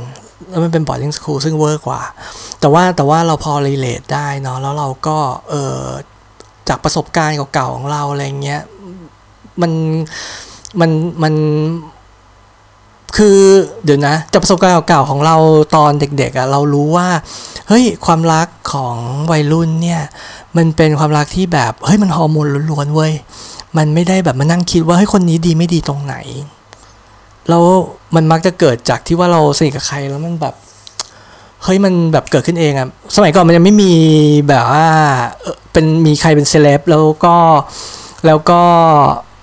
[0.49, 2.01] แล้วมันเป็น boarding school ซึ่งเวอร์กว่า
[2.59, 5.17] แต่ว่าแต่ว่าเราพอ relate ได้เนาะแล้วเราก็
[5.49, 5.81] เออ
[6.71, 8.61] จากประสบการณ์เก่าๆของเราอะไรเงี้ย
[9.61, 9.71] มัน
[10.79, 10.91] มัน
[11.23, 11.33] มัน
[13.17, 13.39] คือ
[13.83, 15.35] เดี๋ยวนะจากประสบการณ์เก่าๆของเรา
[15.75, 17.07] ตอนเด็กๆอะ่ะเรารู้ว่า
[17.67, 18.95] เฮ้ยความรักของ
[19.31, 20.01] วัยรุ่นเนี่ย
[20.57, 23.13] มันเป็นความรักที่แบบเฮ้ยมันฮอร์โมนล้วนๆเว้ย
[23.77, 26.15] มันไม่ได้แบบมานั่งคิดว่าเฮ้ยคนนี้ดีไม่ดีตรงไหน
[27.49, 27.63] แล้ว
[28.15, 30.55] มันมักจะเกิดจากที่ว่าเราสนิทกับใครแล้วมันแบบ
[31.63, 33.93] เฮ้ยมันแบบเกิดขึ้นเองอะสมัยก่อนมันยังไม่มี
[34.49, 34.87] แบบว่า
[35.71, 37.35] เป็นมีใครเป็นเซเลบแล้วก็
[38.25, 38.61] แล้วก็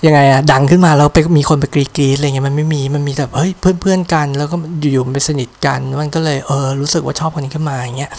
[0.07, 8.13] ยังไงอะดังขึ้นมาแล้วไปมีคนไปกรีดกรีดอะไรเงี้ยมันไม่มีมันมีแบบเฮ้ยเพื่อนเพื่อนๆกัน แล้วก็อยู่ๆมันไปสนิทกันมันก็เลยเออรู้สึกว่าชอบคนนี้ขึ้นมาอย่างเงี้ย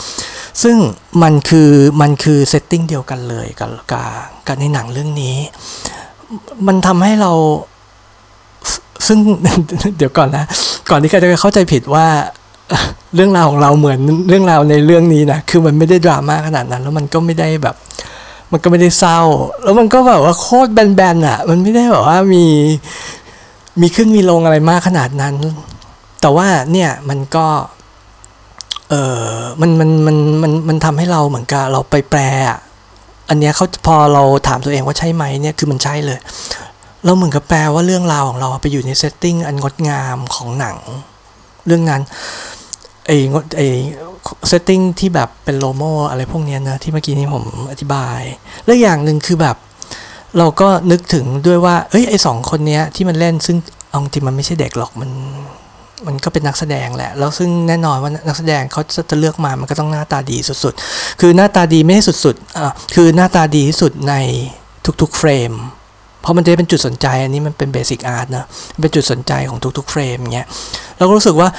[0.64, 0.78] ซึ่ง
[1.22, 1.70] มันคือ
[2.02, 4.08] มันคือเซตติ้งเดียวกันเลยกับกับ
[4.48, 5.38] กับในหนังเรื่องนี้
[6.68, 7.32] มันทำให้เรา
[9.08, 9.18] ซึ่ง
[9.98, 10.46] เดี๋ยวก่อนนะ
[10.90, 12.08] ก่อนที่ใครจะเข้าใจผิดว่า
[13.16, 17.76] เรื่องราวของเราเหมือนเรื่องราวในเรื่องนี้นะคือมันไม่ได้ดราม่าขนาดนั้น แล้วมันก็ไม่ได้แบบ
[18.52, 19.20] มันก็ไม่ได้เศร้า
[19.64, 22.46] แล้วมันก็แบบว่าโคตรแบนๆอะ มันไม่ได้แบบว่ามี
[23.82, 25.36] มีขึ้นมีลงอะไรมากขนาดนั้น
[26.22, 27.46] แต่ว่าเนี่ยมันก็
[28.90, 28.94] เอ
[29.32, 32.60] อมันมันมันมันมันทำให้เราเหมือนกับเราไปแปลอะ
[33.30, 36.20] อันเนี้ยเขาพอเราถามตัวเองว่าใช่ไหมเนี่ยคือมันใช่เลย
[37.06, 40.78] เราเหมือนกับแปลว่าเรื่องราวของเราไปอยู่ใน setting อันงดงามของหนัง
[41.66, 42.02] เรื่องนั้น
[43.10, 43.68] ไอ้งดไอ้
[44.48, 48.20] setting ที่แบบเป็น Lomo อะไรพวกนี้นะ ที่เมื่อกี้นี้ผมอธิบาย
[48.66, 49.56] แล้วอย่างหนึ่งคือแบบ
[50.38, 53.58] เราก็นึกถึงด้วยว่า เอ้ยไอ้สองคนเนี้ยที่มันเล่นซึ่ง
[53.90, 55.10] เอาจริงมันไม่ใช่เด็กหรอกมัน
[56.08, 64.14] มันก็เป็นนักแสดงแหละ แล้วซึ่งแน่นอนว่านักแสดงเขาจะเลือกมา มันก็ต้องหน้าตาดีสุดๆ คือหน้าตาดีไม่ใช่สุดๆอะคือหน้าตาดีที่สุดใน
[65.02, 65.52] ทุกๆ frame
[66.22, 68.46] เพราะมันจะเป็นจุดสนใจ อันนี้มันเป็น basic art นะ
[68.82, 70.48] เป็นจุดสนใจของทุกๆ frame เงี้ย
[70.98, 71.50] เราก็รู้สึกว่า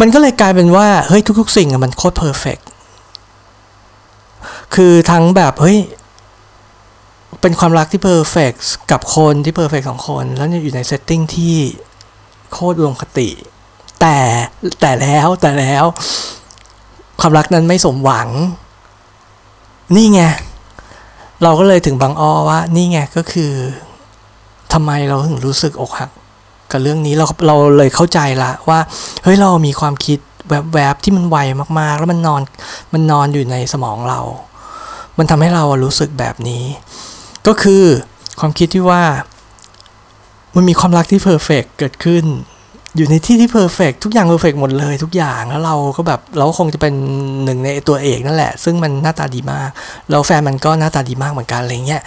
[0.00, 2.58] มันก็เลยกลายเป็นว่าเฮ้ยทุก ๆ สิ่งมันโคตร perfect
[4.74, 5.78] คือทั้งแบบเฮ้ย
[7.40, 8.52] เป็นความรักที่ perfect
[8.90, 11.56] กับคนที่ perfect สองคน แล้วอยู่ใน setting ที่
[12.52, 13.28] โคตรอุดมคติ
[14.00, 14.16] แต่
[14.80, 15.84] แต่แล้วแต่แล้ว
[17.20, 18.28] ความรักนั้นไม่สมหวัง
[19.94, 20.22] นี่ไง
[21.42, 23.52] เราก็เลยถึงบางอ้อว่า นี่ไงก็คือ
[24.72, 26.10] ทำไมเราถึงรู้สึกอกหัก
[26.70, 28.78] กับเรื่องนี้เราเราเลยเข้าใจละว่า
[29.22, 30.18] เฮ้ยเรามีความคิด
[30.72, 31.36] แวบๆที่มันไว
[31.78, 32.42] มากๆ แล้วมันนอน
[32.92, 34.20] มันนอนอยู่ในสมองเรา
[35.18, 36.64] มันทำให้เรารู้สึกแบบนี้
[37.46, 37.84] ก็คือ
[38.40, 39.02] ความคิดที่ว่า
[40.56, 42.24] มันมีความรักที่ perfect เกิดขึ้น
[42.96, 46.94] อยู่ในที่ที่ perfect ทุกอย่าง perfect หมดเลย ทุกอย่างแล้วเราก็แบบเราคงจะเป็น
[47.44, 49.68] หนึ่งในตัวเอกนั่นแหละ ซึ่งมันหน้าตาดีมาก
[50.10, 52.02] แล้วแฟนมันก็หน้าตาดีมากเหมือนกันอะไรเงี้ย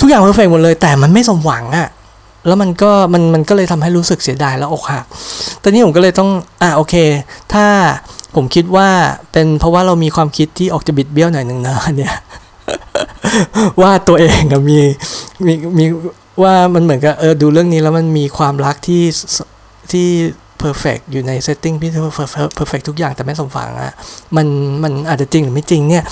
[0.00, 1.88] ทุกอย่าง perfect หมดเลย แต่มันไม่สมหวังอะ
[2.46, 5.04] แล้วมันก็มันมันก็เลยทำให้รู้สึกเสียดายแล้วอกหัก
[5.62, 6.30] ตอนนี้ผมก็เลยต้อง
[6.62, 6.94] อ่าโอเค
[7.52, 7.66] ถ้า
[8.34, 8.88] ผมคิดว่า
[9.32, 12.14] เป็นเพราะว่าเรามีความคิดที่ออกจะบิดเบี้ยวหน่อยหนึ่งนะเนี่ย
[13.82, 14.80] ว่าตัวเองอะมี
[15.46, 15.84] มีมี
[16.42, 19.02] ว่ามันเหมือนกับเออดูเรื่องนี้แล้วมันมีความรักที่
[19.92, 20.06] ที่
[20.58, 23.92] perfect อยู่ใน setting ที่ perfect ทุกอย่างแต่ไม่สมหวังอะ
[24.36, 24.46] มัน
[24.82, 26.04] มันอาจจะจริงหรือไม่จริงเนี่ย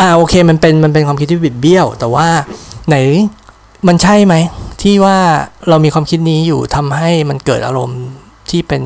[0.00, 2.28] อ่าโอเคมันเป็นมันเป็นความคิดที่บิดเบี้ยว แต่ว่า
[2.88, 2.96] ไหน
[3.88, 4.34] มันใช่ไหม
[4.82, 5.18] ที่ว่า
[5.68, 8.02] เรามีความคิดนี้อยู่ทำให้มันเกิดอารมณ์
[8.50, 8.82] ที่เป็น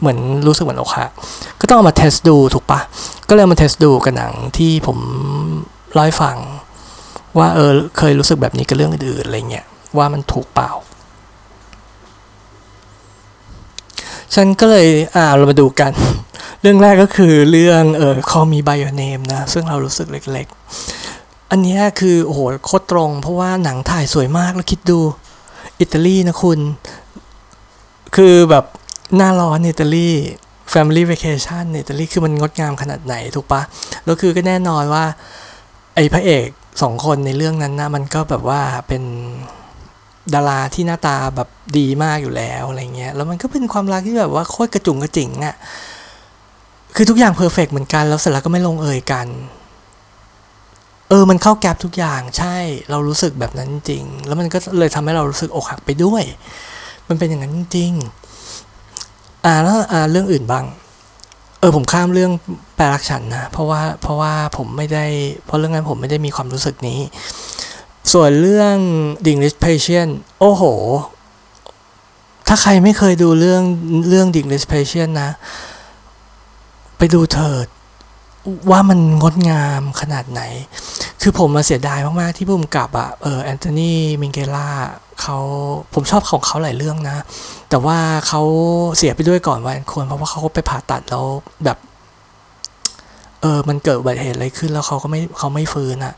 [0.00, 1.10] เหมือนรู้สึกเหมือนอกหัก
[1.60, 2.80] ก็ต้องเอามา test ดูถูกปะ
[3.28, 4.98] ก็เลยเอามาเทสดูกับหนังที่ผม
[5.92, 6.36] เล่าให้ฟัง
[7.38, 9.66] ว่าเออเคยรู้สึกแบบนี้กับเรื่องอื่นๆอะไรเงี้ย
[9.98, 10.70] ว่ามันถูกเปล่า
[14.34, 15.92] ฉันก็เลยอ่าเรามาดูกัน
[16.60, 21.21] เรื่องแรกก็คือเรื่องเออ Call Me by Your Name นะ ซึ่งเรารู้สึกเล็กๆ
[21.54, 24.98] อันนี้คือโอ้โหโคตรตรง เพราะว่าหนังถ่ายสวยมากแล้วคิดดู
[25.80, 26.60] อิตาลีนะคุณ
[28.16, 28.64] คือแบบ
[29.16, 30.08] หน้าร้อนอิตาลี
[30.72, 33.62] Family Vacation อิตาลีคือมันงดงามขนาดไหนถูกปะ
[34.04, 35.04] แล้วคือก็แน่นอนว่า
[35.94, 36.46] ไอ้พระเอก
[36.82, 39.02] สองคนในเรื่องนั้นนะมันก็แบบว่าเป็น
[40.34, 45.54] ดาราที่หน้าตาแบบดีมากอยู่แล้วอะไรเงี้ย แล้วมันก็เป็นความรักที่แบบว่าโคตรกระจุงกระจิงอะ่ะ
[46.96, 49.26] คือทุกอย่างเพอร์เฟกเหมือนกัน แล้วเสร็จแล้วก็ไม่ลงเอยกัน
[51.12, 52.56] เออ มันเข้าแก๊ปทุกอย่าง ใช่
[52.90, 56.22] เรารู้สึกแบบนั้นจริง แล้วมันก็เลยทำให้เรารู้สึกอกหักไปด้วย
[57.08, 57.92] มันเป็นอย่างนั้นจริง
[59.44, 60.64] อ่าแล้วอ่าเรื่องอื่นบ้าง
[61.60, 62.32] เออ ผมข้ามเรื่อง
[62.76, 65.06] แปลรักฉันนะ เพราะว่า เพราะว่าผมไม่ได้
[65.46, 66.98] เพราะเรื่องนั้นผมไม่ได้มีความรู้สึกนี้
[68.12, 68.76] ส่วนเรื่อง
[69.24, 70.62] The English Patient โอ้โห
[72.48, 73.62] ถ้าใครไม่เคยดูเรื่อง
[74.08, 75.30] เรื่อง The English Patient นะ
[76.98, 77.66] ไปดูเถิด
[78.70, 80.42] ว่ามันงดงามขนาดไหน
[81.22, 84.68] คือผมมาเสียดายมาก ๆ ที่พุ่มกับอะเออแอนโทนีมิงเกล่า
[85.22, 85.38] เขา
[85.94, 87.16] ผมชอบของเขาหลายเรื่องนะ
[87.70, 88.42] แต่ว่าเขา
[88.96, 91.24] เสียไปด้วยก่อนวัยควรเพราะว่าเขาไปผ่าตัดแล้ว
[91.64, 91.78] แบบ
[93.40, 96.14] เออมันเกิดอุบัติเหตุอะไรขึ้นแล้วเขาก็ไม่เขาไม่ฟื้นอะ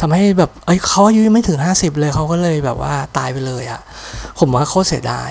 [0.00, 3.80] ทำให้แบบเอ้ยเขาอายุไม่ถึงห้าสิบเลยเขาก็เลยแบบว่าตายไปเลยอะ
[4.38, 5.30] ผมว่าโคตรเสียดาย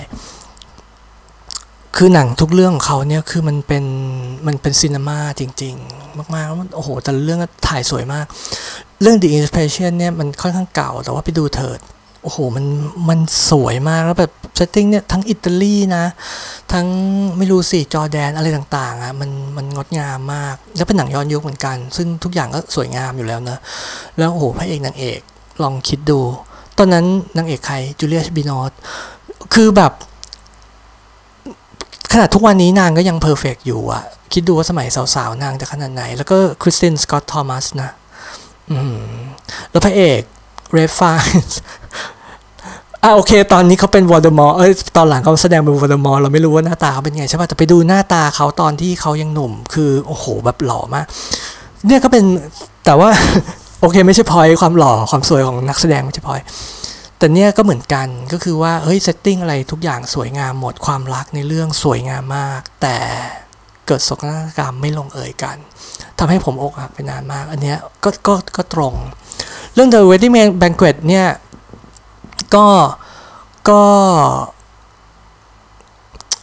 [2.01, 3.85] คือหนังทุกเรื่องของเขาเนี่ยคือมันเป็น
[4.47, 8.25] มันเป็นซีนีมาจริง ๆ มากๆแล้วมันโอ้โห แต่เรื่องถ่ายสวยมาก
[9.01, 11.79] เรื่อง The English Patient เนี่ยมันค่อนข้างเก่าแต่ว่าไปดูเถิด
[12.23, 12.65] โอ้โหมัน
[13.09, 16.05] มันสวยมากแล้วแบบ setting เนี่ยทั้งอิตาลีนะ
[16.73, 16.87] ทั้ง
[17.37, 23.59] ไม่รู้สิจอร์แดนอะไรต่างๆอะมันมันงดงามมาก แล้วเป็นหนังย้อนยุคเหมือนกัน ซึ่งทุกอย่างก็สวยงามอยู่แล้วเนอะ
[24.17, 25.19] แล้วโอ้โหพระเอกนางเอก
[25.63, 26.19] ลองคิดดู
[26.77, 27.05] ตอนนั้น
[27.37, 28.71] นางเอกใครจูเลียตบิโนช
[29.55, 29.93] คือแบบ
[32.11, 37.89] ขนาดทุกวันนี้นางก็ยัง perfect อยู่อะคิดดูว่าสมัยสาวๆ นางจะขนาดไหน แล้วก็คริสตินสกอตทอมัสนะ
[38.71, 38.99] อืม
[39.71, 40.21] แล้วพระเอก
[40.73, 41.35] เรล์ฟไฟนส์
[43.03, 51.05] อะโอเค ตอนนี้เขาเป็นโวลเดอมอร์เอ้ยตอนหลังเขาแสดงเป็นโวลเดอมอร์เราไม่รู้ว่าหน้าตาเขาเป็นไงใช่ป่ะแต่ไปดูหน้าตาเขาตอนที่เขายังหนุ่ม คือโอ้โหแบบหล่อมาก
[51.87, 52.23] เนี่ยก็เป็น
[52.85, 53.09] แต่ว่า
[53.81, 56.39] โอเค ไม่ใช่พอยความหล่อความสวยของนักแสดงไม่ใช่พอย
[57.21, 62.97] แต่เนี่ยก็เหมือนกันก็คือว่าเฮ้ย setting อะไรทุกอย่างสวยงามหมดความรักในเรื่องสวยงามมาก แต่
[63.87, 65.57] เกิดโศกนาฏกรรมไม่ลงเอยกัน
[66.19, 68.93] ทำให้ผมอกหักไปนานมาก อันเนี้ยก็ก็ก็ตรง
[69.73, 71.27] เรื่อง The Wedding Banquet เนี่ย
[72.55, 72.67] ก็
[73.69, 73.81] ก็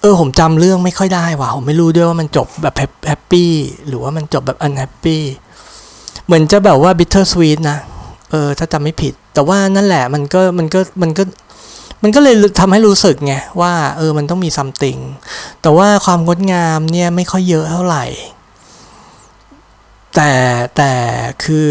[0.00, 2.74] เออผมจำเรื่องไม่ค่อยได้ว่ะผมไม่รู้ด้วยว่ามันจบแบบ
[3.09, 3.52] happy
[3.86, 5.22] หรือว่ามันจบแบบ unhappy
[6.26, 7.78] เหมือนจะแบบว่า bitter sweet นะ
[8.30, 11.22] เออถ้าจำไม่ผิด แต่ว่านั่นแหละมันก็มันก็มันก็
[12.02, 15.00] มันก็เลยทำให้รู้สึกไงว่าเออมันต้องมี something
[15.62, 18.04] แต่ว่าความงดงามเนี่ยไม่ค่อยเยอะเท่าไหร่
[20.14, 20.30] แต่
[20.76, 20.92] แต่
[21.44, 21.70] คือ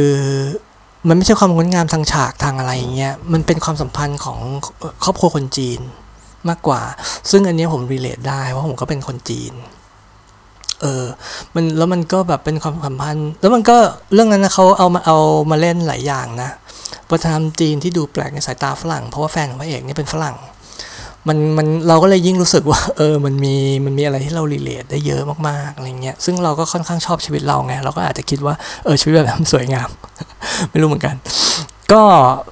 [1.08, 4.40] มันไม่ใช่ความงดงามทางฉากทางอะไรอย่างเงี้ยมันเป็นความสัมพันธ์ของ
[5.04, 5.80] ครอบครัวคนจีน
[6.50, 6.82] มากกว่า
[7.32, 9.54] ซึ่งอันนี้ผมรีเลทได้เพราะผมก็เป็นคนจีน
[10.82, 11.06] เออ
[11.56, 13.78] มันแล้วมันก็แบบเป็นความสัมพันธ์ แล้วมันก็
[14.14, 15.18] เรื่องนั้นนะเขาเอามาเอา
[15.52, 16.50] มาเล่นหลายอย่างนะ
[17.12, 20.36] วัฒนธรรมจีนที่ดูแปลกในสายตาฝรั่ง เพราะว่าแฟนของพระเอกนี่เป็นฝรั่ง
[21.28, 29.90] มันมันเราก็เลยยิ่งรู้สึกว่า เออมันมีมันมีอะไรที่เรารีเลทได้เยอะมากๆอะไรเงี้ยซึ่งเราก็ค่อนข้างชอบชีวิตเราไงเราก็อาจจะคิดว่าเออชีวิตแบบนั้นสวยงาม
[30.70, 31.16] ไม่รู้เหมือนกัน
[31.94, 32.04] ก็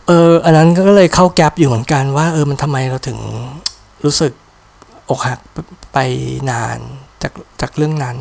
[0.07, 3.19] เอออันนั้นก็เลยเข้าแกลบอยู่เหมือนกันว่า เออมันทำไมเราถึง
[4.05, 4.31] รู้สึก
[5.09, 5.39] อกหัก
[5.93, 5.97] ไป
[6.49, 6.79] นาน
[7.23, 8.17] จากจากเรื่องนั้น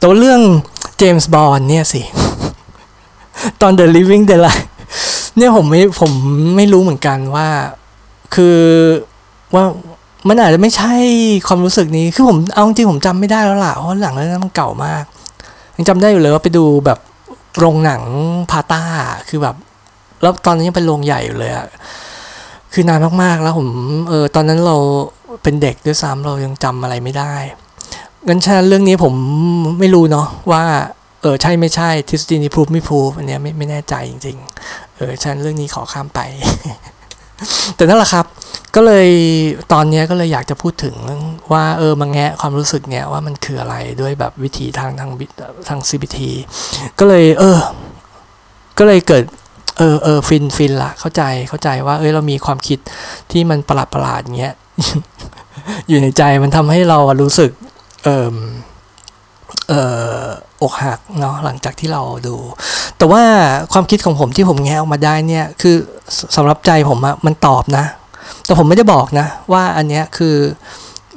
[0.00, 0.40] ต่ว่าเรื่อง
[0.98, 2.02] เจมส์บอนเนี่ยสิ
[3.60, 4.66] ตอน The Living Daylight
[5.36, 6.12] เนี่ยผมไม่ผม
[6.56, 7.48] ไม่รู้เหมือนกันว่า
[8.34, 8.58] คือ
[9.54, 9.64] ว่า
[10.28, 10.94] มันอาจจะไม่ใช่
[11.46, 15.04] ความรู้สึกนี้ คือผมเอาจริงผมจำไม่ได้แล้วล่ะเพราะหลังเรื่องนั้นมันเก่ามาก
[15.76, 16.98] ยังจำได้อยู่เลยว่าไปดูแบบ
[17.58, 18.02] โรงหนัง
[18.50, 18.82] พาต้า
[19.28, 19.56] คือแบบ
[20.22, 21.66] แล้วตอนนั้นยังเป็นโรงใหญ่อยู่เลยอะ
[22.72, 23.68] คือนานมากๆแล้วผม
[24.08, 24.76] เออตอนนั้นเรา
[25.42, 27.34] เป็นเด็กด้วยซ้ำเรายังจำอะไรไม่ได้
[28.28, 29.14] งั้นฉะนั้นเรื่องนี้ผม
[29.78, 30.62] ไม่รู้เนาะว่า
[31.22, 34.36] เออใช่ไม่ใช่ทฤษฎีนี้พูดไม่พูดอันเนี้ยไม่ไม่แน่ใจจริง
[34.66, 36.20] ๆ เออฉะนั้นเรื่องนี้ขอข้ามไป
[37.76, 38.26] แต่นั่นแหละครับ
[38.74, 39.08] ก็เลย
[39.72, 40.94] ตอนนี้ก็เลยอยากจะพูดถึง
[41.52, 45.10] ว่าเออมาแงะความรู้สึกเนี่ยว่ามันคืออะไรด้วยแบบวิธีทางทาง
[45.68, 46.18] ทาง CBT
[46.98, 47.58] ก็เลย เออ
[48.78, 49.24] ก็เลยเกิด
[49.78, 52.78] เออเออฟินฟินละเข้าใจเข้าใจว่า เอ้ยเรามีความคิด
[53.30, 54.54] ที่มันประหลาดประหลาดเงี้ย
[55.88, 57.50] อยู่ในใจมันทำให้เรารู้สึก
[58.06, 58.36] เออ
[59.68, 59.74] เอ
[60.22, 60.24] อ
[60.62, 62.36] อกหักเนาะหลังจากที่เราดู
[62.98, 63.22] แต่ว่า
[63.72, 65.76] ความคิดของผมที่ผมแงะออกมาได้เนี่ยคือ
[66.36, 67.84] สำหรับใจผมอะมันตอบนะ
[68.44, 70.36] แต่ผมไม่ได้บอกนะ ว่าอันเนี้ยคือ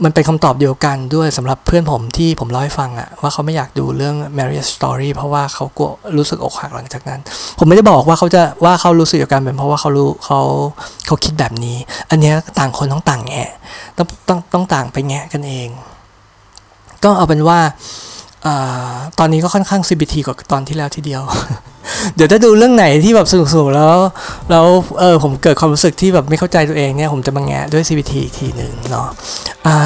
[0.04, 7.20] มันเป็นคำตอบเดียวกันด้วยสำหรับเพื่อนผมที่ผมเล่าให้ฟังอะว่าเขาไม่อยากดูเรื่อง Marriage Story เพราะว่าเขากลัวรู้สึกอกหักหลังจากนั้น
[7.60, 10.42] ผมไม่ได้บอกว่าเขาจะว่าเขารู้สึกเดียวกันเป็นเพราะว่าเขารู้เขา
[11.06, 11.78] เขาคิดแบบนี้
[12.10, 13.50] อันเนี้ยต่างคนต้องต่างแงะ
[13.98, 15.70] ต้องต้องต้องต่างไปแงะกันเอง
[17.04, 17.60] ก็เอาเป็นว่า
[19.20, 21.22] ตอนนี้ก็ค่อนข้าง CBT กว่าตอนที่แล้วทีเดียว
[22.16, 23.96] เดี๋ยวถ้าดูเรื่องไหนที่แบบสนุกๆแล้ว
[24.52, 24.66] แล้ว
[25.00, 29.08] เออผมเกิดความรู้สึกที่แบบไม่เข้าใจตัวเองเนี่ยผมจะมาแงะด้วย CBT อีกทีหนึ่งเนาะ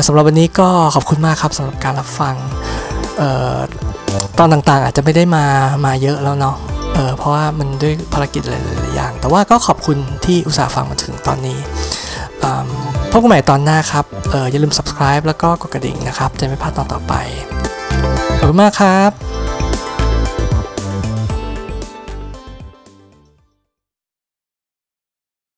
[0.07, 2.35] สำหรับวันนี้ก็ขอบคุณมากครับสำหรับการรับฟัง
[3.21, 3.23] อ
[3.55, 3.57] อ
[4.39, 5.45] ตอนต่างๆ อาจจะไม่ได้มา
[5.85, 6.55] มาเยอะแล้วเนาะ
[6.93, 11.57] เออเพราะว่ามันด้วยภารกิจหลายๆอย่าง แต่ว่าก็ขอบคุณที่อุตส่าห์ฟังมาถึงตอนนี้
[13.11, 17.13] พบกันใหม่ตอนหน้าครับเอออย่าลืม subscribe แล้วก็กดกระดิ่งนะครับ จะไม่พลาดตอนต่อไป
[18.39, 19.11] ขอบคุณมากครับ